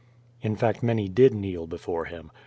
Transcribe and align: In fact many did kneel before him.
In 0.41 0.55
fact 0.55 0.81
many 0.81 1.07
did 1.07 1.35
kneel 1.35 1.67
before 1.67 2.05
him. 2.05 2.31